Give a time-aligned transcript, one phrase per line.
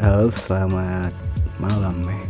[0.00, 1.12] Halo, selamat
[1.60, 2.24] malam eh.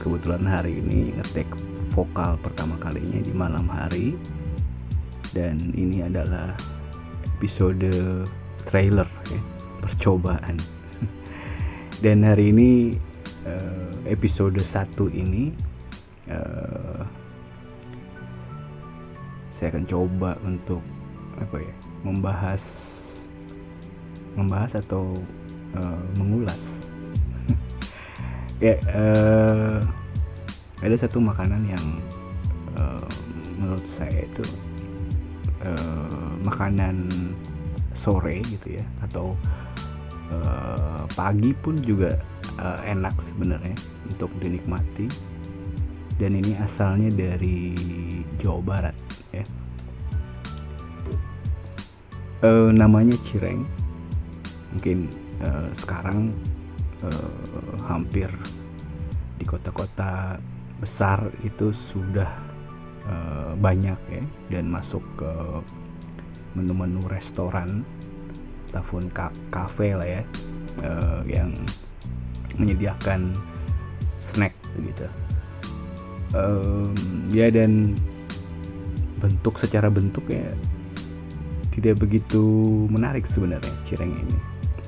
[0.00, 1.44] Kebetulan hari ini ngetek
[1.92, 4.16] vokal pertama kalinya di malam hari
[5.36, 6.56] dan ini adalah
[7.36, 7.92] episode
[8.64, 9.40] trailer ya,
[9.84, 10.56] percobaan.
[12.08, 12.96] Dan hari ini
[13.44, 15.52] eh, episode 1 ini
[16.32, 17.04] eh,
[19.52, 20.80] saya akan coba untuk
[21.36, 22.64] apa ya, membahas
[24.40, 25.12] membahas atau
[25.76, 26.77] eh, mengulas
[28.58, 29.78] ya eh,
[30.82, 31.86] ada satu makanan yang
[32.78, 33.08] eh,
[33.58, 34.44] menurut saya itu
[35.66, 37.10] eh, makanan
[37.94, 39.34] sore gitu ya atau
[40.30, 42.14] eh, pagi pun juga
[42.58, 43.76] eh, enak sebenarnya
[44.10, 45.10] untuk dinikmati.
[46.18, 47.78] Dan ini asalnya dari
[48.42, 48.96] Jawa Barat
[49.30, 49.46] ya.
[52.42, 53.62] Eh, namanya cireng.
[54.74, 55.06] Mungkin
[55.46, 56.34] eh, sekarang
[57.04, 57.30] eh,
[57.86, 58.30] hampir
[59.38, 60.38] di kota-kota
[60.78, 62.30] besar itu sudah
[63.06, 65.32] eh, banyak ya dan masuk ke
[66.56, 67.86] menu-menu restoran
[68.72, 70.22] ataupun ka- kafe lah ya
[70.82, 71.50] eh, yang
[72.58, 73.30] menyediakan
[74.18, 75.06] snack begitu
[76.36, 76.92] Em,
[77.32, 77.96] ya dan
[79.16, 80.44] bentuk secara bentuk ya
[81.72, 82.44] tidak begitu
[82.92, 84.36] menarik sebenarnya cireng ini.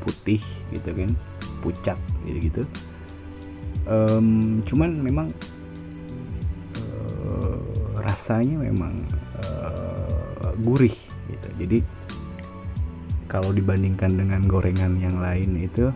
[0.04, 1.10] Putih gitu kan
[1.60, 2.62] pucat gitu gitu
[4.66, 5.28] cuman memang
[6.76, 7.58] eh,
[8.00, 9.02] rasanya memang
[9.42, 10.94] eh, gurih
[11.30, 11.48] gitu.
[11.58, 11.78] Jadi
[13.30, 15.90] kalau dibandingkan dengan gorengan yang lain itu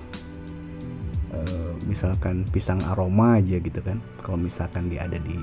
[1.34, 4.00] eh, misalkan pisang aroma aja gitu kan.
[4.24, 5.38] Kalau misalkan dia ada di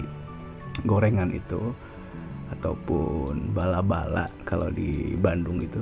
[0.83, 1.71] gorengan itu
[2.51, 5.79] ataupun bala-bala kalau di Bandung itu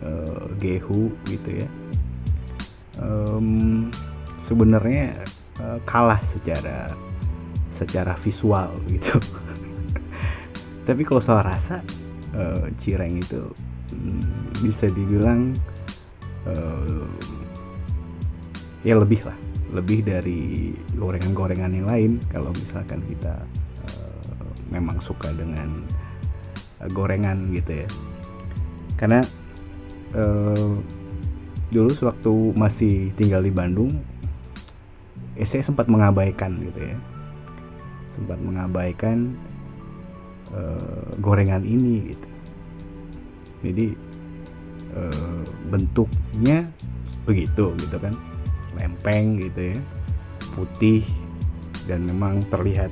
[0.00, 1.68] eh, gehu gitu ya
[3.04, 3.92] Em,
[4.40, 5.12] sebenarnya
[5.60, 6.88] eh, kalah secara
[7.74, 9.18] secara visual gitu.
[10.88, 11.84] Tapi kalau soal rasa
[12.32, 13.44] eh, cireng itu
[13.92, 15.52] mm, bisa dibilang
[16.48, 17.04] eh,
[18.84, 19.36] ya lebih lah.
[19.74, 22.12] Lebih dari gorengan-gorengan yang lain.
[22.30, 23.34] Kalau misalkan kita
[23.90, 25.82] eh, memang suka dengan
[26.80, 27.88] eh, gorengan gitu ya.
[28.96, 29.20] Karena
[30.14, 30.72] eh,
[31.74, 33.90] dulu sewaktu masih tinggal di Bandung
[35.34, 36.96] eh, saya sempat mengabaikan gitu ya.
[38.06, 39.34] Sempat mengabaikan
[40.54, 42.28] eh, gorengan ini gitu.
[43.66, 43.86] Jadi
[44.94, 46.70] eh, bentuknya
[47.26, 48.14] begitu gitu kan.
[48.78, 49.78] Lempeng gitu ya
[50.54, 51.02] putih
[51.90, 52.90] dan memang terlihat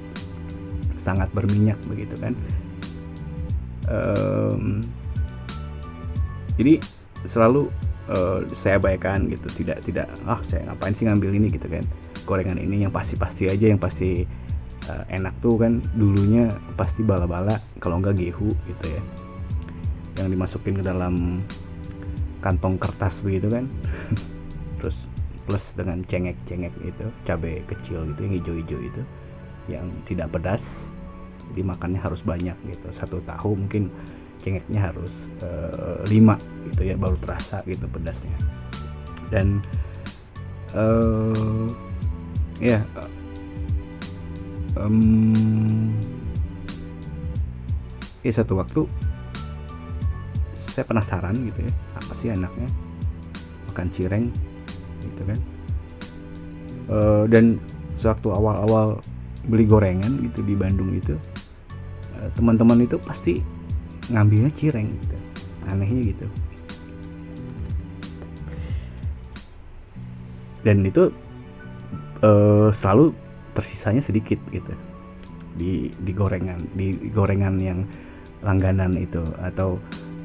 [0.98, 2.34] sangat berminyak begitu kan.
[3.90, 4.82] Em,
[6.58, 6.78] jadi
[7.26, 7.70] selalu
[8.10, 9.46] eh, saya abaikan gitu.
[9.62, 11.46] Tidak tidak ah saya ngapain sih ngambil ini?
[11.52, 11.84] Gitu kan.
[12.26, 14.24] Gorengan ini yang pasti pasti aja yang pasti
[14.88, 15.78] eh, enak tuh kan.
[15.94, 19.02] Dulunya pasti bala-bala kalau enggak gehu gitu ya.
[20.22, 21.44] Yang dimasukin ke dalam
[22.42, 23.64] kantong kertas begitu kan.
[24.82, 24.96] Terus
[25.42, 29.02] plus dengan cengek-cengek itu cabai kecil gitu yang hijau-hijau itu
[29.70, 30.62] yang tidak pedas.
[31.52, 32.88] Jadi makannya harus banyak gitu.
[32.94, 33.92] Satu tahu mungkin
[34.42, 36.34] cengeknya harus eh, lima
[36.70, 38.34] gitu ya baru terasa gitu pedasnya.
[39.30, 39.62] Dan
[40.74, 41.68] eh
[42.58, 42.82] ya
[44.78, 44.98] em,
[48.22, 48.86] ya satu waktu
[50.72, 52.68] saya penasaran gitu ya apa sih anaknya
[53.70, 54.26] makan cireng
[55.06, 55.38] gitu kan.
[56.92, 57.62] Eh, dan
[57.94, 58.98] sewaktu awal-awal
[59.46, 61.14] beli gorengan gitu di Bandung itu
[62.18, 63.42] eh, teman-teman itu pasti
[64.10, 65.16] ngambilnya cireng gitu.
[65.70, 66.26] Anehnya gitu.
[70.62, 71.10] Dan itu
[72.22, 73.14] eh, selalu
[73.54, 74.72] tersisanya sedikit gitu.
[75.54, 77.86] Di di gorengan di gorengan yang
[78.42, 79.22] langganan itu.
[79.38, 79.78] Atau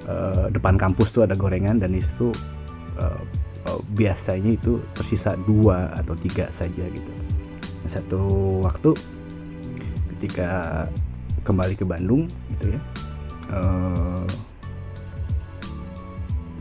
[0.10, 2.34] eh, depan kampus tuh ada gorengan dan itu
[2.98, 3.22] eh,
[3.70, 7.12] eh, biasanya itu tersisa dua atau tiga saja gitu.
[7.86, 8.20] Satu
[8.66, 8.92] waktu
[10.18, 10.86] ketika
[11.46, 12.26] kembali ke Bandung
[12.58, 12.82] gitu ya
[13.52, 14.26] eh,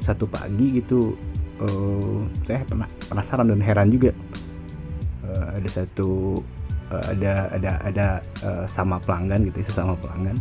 [0.03, 1.19] satu pagi gitu
[1.63, 2.63] eh, saya
[3.11, 4.13] penasaran dan heran juga.
[5.27, 6.39] Eh, ada satu
[6.93, 8.07] eh, ada ada ada
[8.45, 10.37] eh, sama pelanggan gitu sesama pelanggan.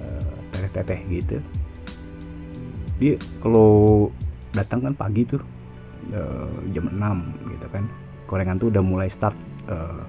[0.00, 1.36] Eh, teteh-teteh gitu.
[3.02, 4.08] Dia kalau
[4.54, 5.42] datang kan pagi tuh
[6.14, 7.84] eh, jam 6 gitu kan.
[8.24, 9.36] Gorengan tuh udah mulai start
[9.68, 10.02] eh,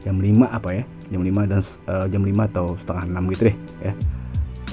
[0.00, 3.56] jam 5 apa ya jam 5 dan eh, jam 5 atau setengah 6 gitu deh
[3.84, 3.92] ya.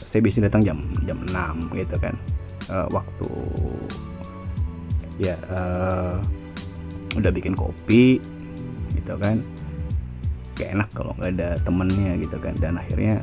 [0.05, 2.15] Saya biasanya datang jam jam 6 gitu kan.
[2.65, 3.29] Eh, waktu
[5.15, 6.19] ya uh,
[7.15, 8.19] udah bikin kopi
[8.95, 9.39] gitu kan.
[10.55, 12.53] Kayak enak kalau nggak ada temennya gitu kan.
[12.59, 13.19] Dan akhirnya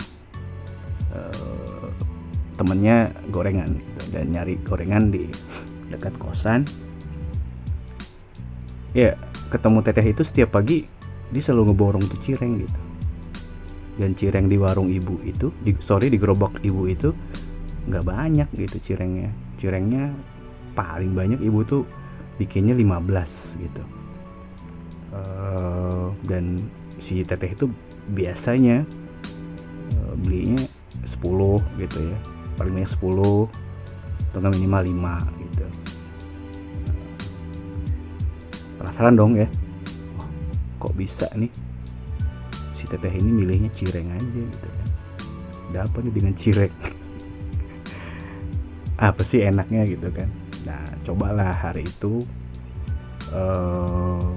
[1.12, 1.88] uh,
[2.56, 5.28] temennya gorengan gitu, dan nyari gorengan di
[5.92, 6.64] dekat kosan.
[8.92, 9.16] Ya
[9.52, 10.88] ketemu teteh itu setiap pagi
[11.32, 12.91] dia selalu ngeborong tuh cireng gitu
[14.00, 17.12] dan cireng di warung ibu itu di, sorry di gerobak ibu itu
[17.88, 19.28] nggak banyak gitu cirengnya.
[19.60, 20.14] Cirengnya
[20.72, 21.82] paling banyak ibu tuh
[22.40, 23.82] bikinnya 15 gitu.
[25.12, 26.56] Uh, dan
[26.96, 27.68] si teteh itu
[28.16, 28.88] biasanya
[30.00, 30.64] uh, belinya
[31.04, 32.18] 10 gitu ya.
[32.56, 33.12] Paling banyak 10
[34.32, 35.66] atau nggak minimal 5 gitu.
[38.80, 39.48] Penasaran dong ya?
[40.16, 40.28] Oh,
[40.80, 41.52] kok bisa nih
[42.92, 44.68] teteh ini milihnya cireng aja gitu.
[44.68, 44.88] Kan
[45.72, 46.68] ada apa nih dengan cireng.
[49.08, 50.28] Apa sih enaknya gitu kan?
[50.68, 52.20] Nah cobalah hari itu
[53.32, 54.36] uh,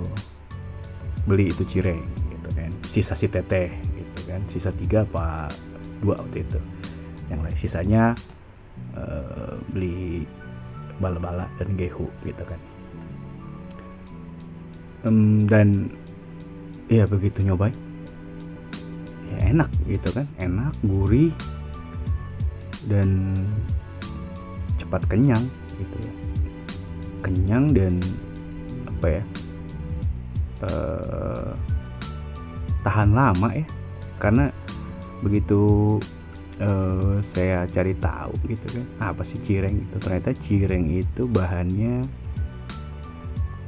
[1.28, 2.72] beli itu cireng gitu kan.
[2.88, 4.42] Sisa si teteh gitu kan.
[4.48, 5.52] Sisa tiga apa
[6.00, 6.60] dua waktu itu.
[7.28, 8.04] Yang lain sisanya
[8.96, 10.24] uh, beli
[11.04, 12.58] bala-bala dan gehu gitu kan.
[15.06, 15.94] Um, dan
[16.90, 17.76] ya begitu nyobain
[19.56, 20.28] enak gitu kan.
[20.44, 21.32] Enak gurih
[22.92, 23.32] dan
[24.76, 25.48] cepat kenyang
[25.80, 26.14] gitu ya.
[27.24, 27.98] Kenyang dan
[28.86, 29.24] apa ya
[30.68, 31.52] uh,
[32.84, 33.66] tahan lama ya.
[34.20, 34.52] Karena
[35.24, 35.96] begitu
[36.60, 38.86] uh, saya cari tahu gitu kan
[39.16, 39.96] apa sih cireng itu?
[40.04, 42.04] Ternyata cireng itu bahannya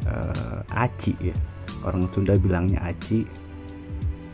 [0.06, 1.38] uh, aci ya.
[1.86, 3.46] Orang Sunda bilangnya aci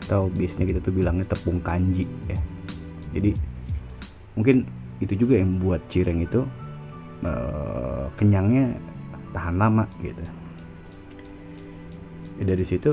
[0.04, 2.36] atau biasanya kita tuh bilangnya tepung kanji ya.
[3.16, 3.32] Jadi
[4.36, 4.68] mungkin
[5.00, 6.44] itu juga yang membuat cireng itu
[7.24, 8.76] uh, kenyangnya
[9.32, 10.20] tahan lama gitu.
[12.36, 12.92] Ya, dari situ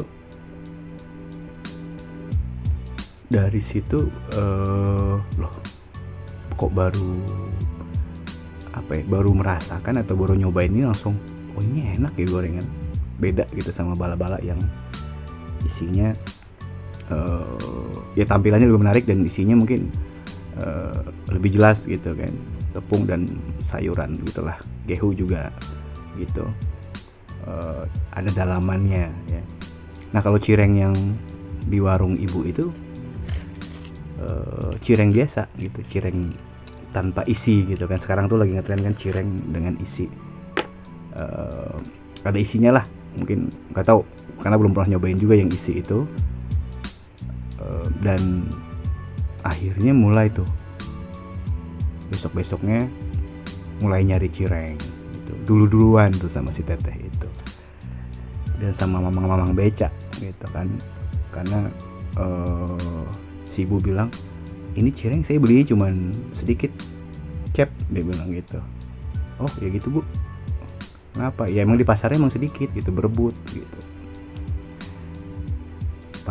[3.31, 4.07] dari situ
[4.38, 5.56] uh, loh
[6.56, 7.16] kok baru
[8.72, 11.19] apa ya baru merasakan atau baru nyobain ini langsung
[11.57, 12.68] oh ini enak ya gorengan.
[13.22, 14.57] Beda gitu sama bala-bala yang
[15.62, 16.10] isinya
[17.12, 19.92] uh, ya tampilannya lebih menarik dan isinya mungkin
[20.63, 22.31] uh, lebih jelas gitu kan.
[22.72, 23.28] Tepung dan
[23.68, 24.56] sayuran gitulah.
[24.88, 25.52] Gehu juga
[26.16, 26.48] gitu.
[27.44, 27.84] Uh,
[28.16, 29.44] ada dalamannya ya.
[30.16, 30.96] Nah kalau cireng yang
[31.68, 32.72] di warung ibu itu
[34.24, 36.31] uh, cireng biasa gitu cireng
[36.96, 38.00] tanpa isi gitu kan.
[38.00, 40.07] Sekarang tuh lagi ngetren kan cireng dengan isi.
[41.12, 41.75] Uh,
[42.24, 42.86] ada isinya lah.
[43.19, 44.07] Mungkin nggak tahu
[44.40, 46.07] karena belum pernah nyobain juga yang isi itu
[48.01, 48.47] dan
[49.45, 50.47] akhirnya mulai tuh.
[52.12, 52.85] Besok besoknya
[53.81, 54.77] mulai nyari cireng
[55.15, 55.33] gitu.
[55.47, 57.29] dulu duluan tuh sama si teteh itu.
[58.62, 59.89] Dan sama mamang-mamang beca
[60.19, 60.68] gitu kan.
[61.31, 61.71] Karena
[62.19, 63.07] uh,
[63.47, 64.12] si ibu bilang
[64.75, 66.69] ini cireng saya beli cuman sedikit
[67.56, 68.59] cep dia bilang gitu.
[69.42, 70.01] Oh ya gitu bu.
[71.11, 71.44] Kenapa?
[71.51, 73.92] Ya emang di pasarnya emang sedikit gitu berebut gitu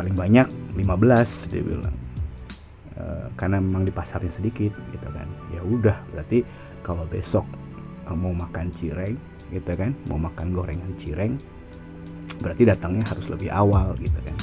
[0.01, 0.49] paling banyak
[0.81, 1.97] 15 dia bilang.
[2.97, 3.05] E,
[3.37, 5.29] karena memang di pasarnya sedikit gitu kan.
[5.53, 6.41] Ya udah berarti
[6.81, 7.45] kalau besok
[8.09, 9.21] e, mau makan cireng
[9.53, 11.35] gitu kan mau makan gorengan cireng
[12.41, 14.37] berarti datangnya harus lebih awal gitu kan.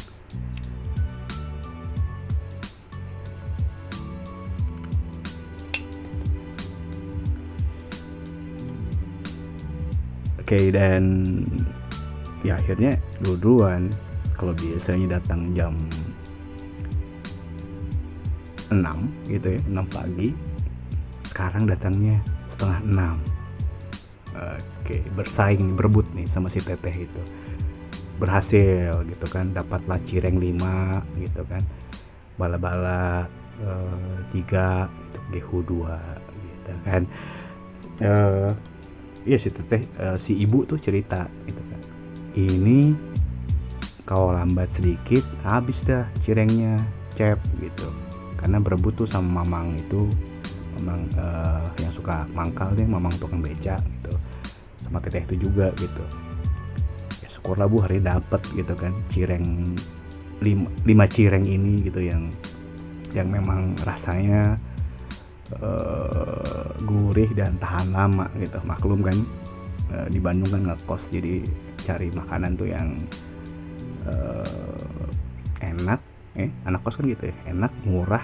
[10.48, 11.04] Oke okay, dan
[12.40, 13.92] ya akhirnya dulu-duluan
[14.38, 15.74] kalau biasanya datang jam
[18.70, 18.78] 6
[19.34, 20.30] gitu ya 6 pagi
[21.34, 22.22] sekarang datangnya
[22.54, 22.80] setengah
[23.26, 23.38] 6
[24.88, 27.22] oke bersaing berebut nih sama si teteh itu.
[28.18, 31.60] Berhasil gitu kan dapatlah cireng 5 gitu kan.
[32.40, 33.28] Bala-bala
[33.60, 37.04] uh, tiga untuk gehu dua gitu kan.
[38.00, 38.50] Uh,
[39.28, 41.82] iya si teteh uh, si ibu tuh cerita gitu kan.
[42.38, 42.80] Ini
[44.08, 46.80] kalau lambat sedikit habis dah cirengnya
[47.12, 47.92] cep gitu.
[48.40, 50.08] Karena berebut tuh sama mamang itu
[50.80, 54.14] mamang uh, yang suka mangkal deh mamang tukang beca gitu.
[54.80, 56.06] Sama teteh itu juga gitu.
[57.20, 58.96] Ya syukurlah bu hari dapet gitu kan.
[59.12, 59.76] Cireng
[60.40, 62.32] lima, lima cireng ini gitu yang
[63.12, 64.56] yang memang rasanya
[65.60, 68.56] uh, gurih dan tahan lama gitu.
[68.64, 69.18] Maklum kan
[69.92, 71.44] uh, di Bandung kan ngekos jadi
[71.84, 72.96] cari makanan tuh yang
[74.08, 75.06] uh,
[75.62, 76.00] enak.
[76.38, 77.36] Eh anak kos kan gitu ya.
[77.52, 78.24] Enak murah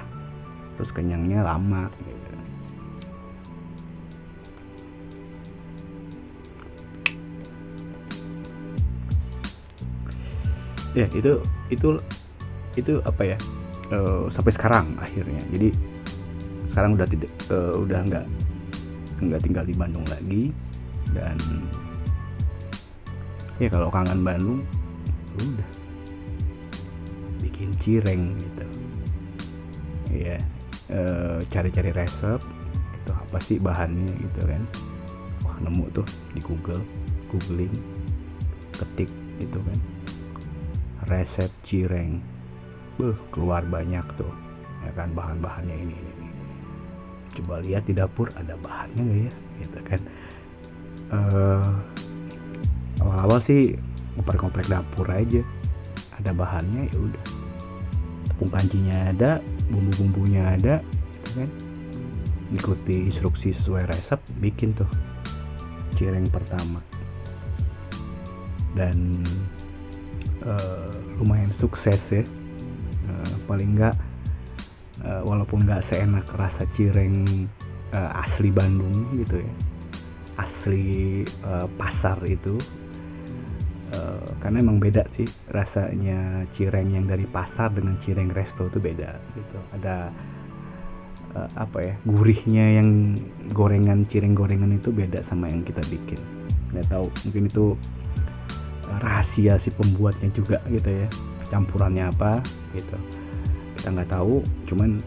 [0.79, 1.91] terus kenyangnya lama.
[2.01, 2.23] Gitu.
[10.93, 11.41] ya itu
[11.73, 11.89] itu
[12.77, 13.37] itu apa ya?
[13.93, 15.41] Uh, sampai sekarang akhirnya.
[15.53, 15.69] Jadi
[16.73, 18.25] sekarang udah tidak uh, udah nggak
[19.21, 20.53] nggak tinggal di Bandung lagi.
[21.13, 21.37] Dan
[23.61, 24.65] ya kalau kangen Bandung
[25.39, 25.69] udah.
[27.41, 28.65] Bikin cireng gitu.
[30.13, 30.37] Ya
[31.49, 32.41] cari-cari resep
[32.93, 34.63] itu apa sih bahannya gitu kan?
[35.41, 36.05] Wah nemu tuh
[36.37, 36.81] di Google
[37.33, 37.73] googling
[38.73, 39.09] ketik
[39.41, 39.79] gitu kan.
[41.09, 42.21] Resep cireng.
[42.95, 44.29] Beuh, keluar banyak tuh.
[44.85, 46.29] Ya kan bahan-bahannya ini, ini ini.
[47.33, 49.31] Coba lihat di dapur ada bahannya nggak ya?
[49.65, 50.01] Gitu kan.
[51.09, 51.73] Uh,
[53.01, 53.73] awal-awal sih
[54.17, 55.41] ngoprek-ngoprek dapur aja.
[56.21, 57.25] Ada bahannya ya udah.
[58.29, 60.79] Tepung kancinya ada bumbu-bumbunya ada
[61.17, 61.49] gitu kan.
[62.53, 64.89] Ikuti instruksi sesuai resep bikin tuh.
[65.97, 66.81] Cireng pertama.
[68.77, 69.21] Dan
[70.45, 72.23] uh, lumayan sukses ya.
[73.09, 73.97] Uh, paling enggak
[75.03, 77.49] uh, walaupun nggak seenak rasa cireng
[77.93, 79.53] uh, asli Bandung gitu ya.
[80.37, 82.57] Asli uh, pasar itu
[83.93, 89.09] uh, karena emang beda sih rasanya cireng yang dari pasar dengan cireng resto itu beda
[89.37, 89.57] gitu.
[89.79, 90.09] Ada
[91.37, 93.17] uh, apa ya gurihnya yang
[93.53, 96.19] gorengan cireng gorengan itu beda sama yang kita bikin.
[96.73, 97.65] Nggak tahu mungkin itu
[99.01, 101.07] rahasia si pembuatnya juga gitu ya
[101.49, 102.41] campurannya apa
[102.73, 102.97] gitu.
[103.77, 105.01] Kita nggak tahu cuman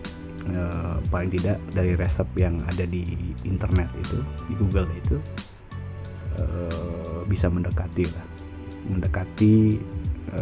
[0.46, 0.60] e,
[1.08, 3.02] paling tidak dari resep yang ada di
[3.42, 5.16] internet itu di Google itu
[6.38, 6.44] e,
[7.26, 8.35] bisa mendekati lah
[8.86, 9.78] mendekati
[10.32, 10.40] e,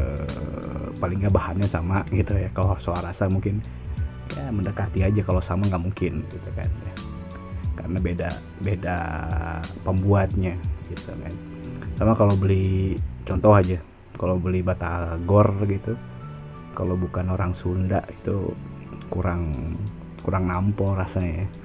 [1.01, 2.49] paling nggak bahannya sama gitu ya.
[2.53, 3.59] Kalau soal rasa mungkin
[4.35, 6.95] ya mendekati aja kalau sama nggak mungkin gitu kan ya.
[7.75, 8.29] Karena beda
[8.63, 8.99] beda
[9.83, 10.55] pembuatnya
[10.89, 11.35] gitu kan.
[11.99, 13.79] Sama kalau beli contoh aja
[14.15, 15.99] kalau beli batagor gitu
[16.75, 18.51] kalau bukan orang Sunda itu
[19.09, 19.53] kurang
[20.25, 21.49] kurang nampol rasanya ya.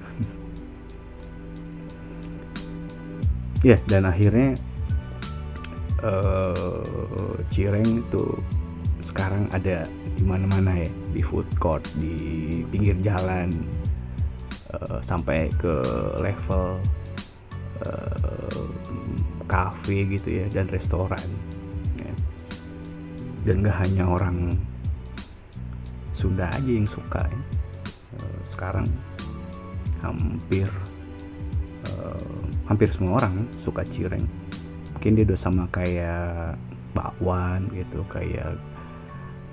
[3.60, 4.56] Ya dan akhirnya
[6.04, 8.24] uh, cireng itu
[9.00, 9.82] sekarang ada
[10.14, 13.50] di mana-mana ya di food court di pinggir jalan
[14.76, 15.82] uh, sampai ke
[16.20, 16.78] level
[17.84, 18.66] uh,
[19.50, 21.26] cafe gitu ya dan restoran
[21.98, 22.12] ya.
[23.48, 24.54] dan gak hanya orang
[26.20, 27.40] Sunda aja yang suka ya.
[28.20, 28.84] Uh, sekarang
[30.04, 30.68] hampir
[31.88, 32.28] uh,
[32.68, 34.28] hampir semua orang suka cireng
[35.00, 36.60] mungkin dia udah sama kayak
[36.92, 38.52] bakwan gitu kayak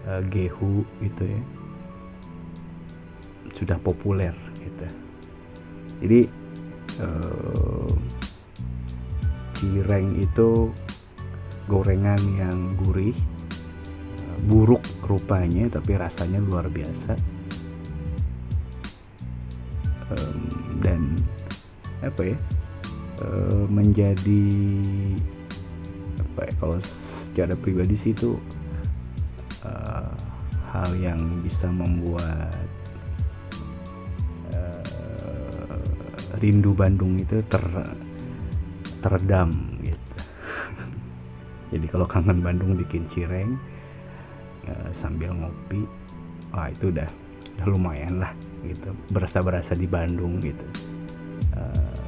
[0.03, 1.41] uh, gehu gitu ya.
[3.55, 4.87] Sudah populer gitu.
[6.03, 6.19] Jadi
[6.99, 7.87] uh,
[10.19, 10.67] itu
[11.71, 13.15] gorengan yang gurih
[14.51, 17.15] buruk rupanya tapi rasanya luar biasa.
[20.11, 20.43] Um,
[20.83, 21.15] dan
[22.03, 22.37] apa ya
[23.23, 24.43] uh, menjadi
[26.37, 28.37] apa ya kalau secara pribadi sih itu
[29.65, 30.13] uh,
[30.69, 32.53] hal yang bisa membuat
[34.53, 35.81] uh,
[36.37, 37.65] rindu Bandung itu ter
[39.01, 39.49] teredam
[39.81, 40.13] gitu.
[41.73, 43.57] Jadi kalau kangen Bandung bikin cireng
[44.69, 45.89] uh, sambil ngopi
[46.53, 47.09] wah itu udah
[47.57, 48.29] udah lumayan lah
[48.61, 48.93] gitu.
[49.09, 50.69] Berasa berasa di Bandung gitu.
[51.57, 52.05] Uh,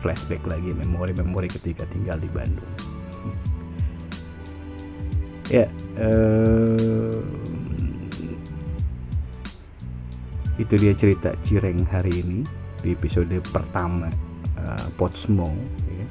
[0.00, 2.91] flashback lagi memori-memori ketika tinggal di Bandung
[5.52, 5.68] ya
[6.00, 7.20] uh,
[10.56, 12.40] itu dia cerita Cireng hari ini
[12.80, 14.08] di episode pertama
[14.56, 15.52] uh, Potsmo
[15.92, 16.08] ya.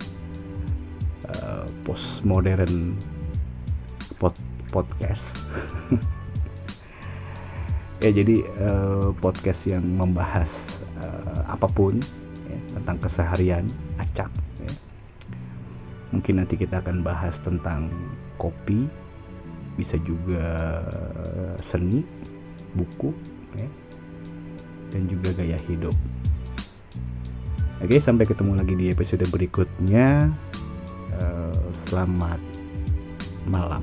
[1.34, 2.94] uh, postmodern
[4.22, 4.38] pod
[4.70, 5.34] podcast
[8.06, 10.54] ya jadi uh, podcast yang membahas
[11.02, 11.98] uh, apa pun
[12.46, 13.66] ya, tentang keseharian
[13.98, 14.30] acak
[14.62, 14.74] ya.
[16.14, 17.90] mungkin nanti kita akan bahas tentang
[18.38, 19.01] kopi
[19.82, 20.46] bisa juga
[21.58, 22.06] seni
[22.78, 23.10] buku
[23.58, 23.68] ya,
[24.94, 25.98] dan juga gaya hidup
[27.82, 30.30] Oke, sampai ketemu lagi di episode berikutnya.
[31.18, 32.38] Uh, selamat
[33.50, 33.82] malam.